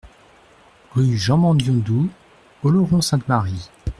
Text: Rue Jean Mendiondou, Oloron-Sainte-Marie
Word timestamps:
Rue 0.95 1.15
Jean 1.15 1.37
Mendiondou, 1.37 2.09
Oloron-Sainte-Marie 2.63 3.69